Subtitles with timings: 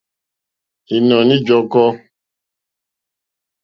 [0.95, 1.87] Ìnɔ̀ní ǃjɔ́kɔ́.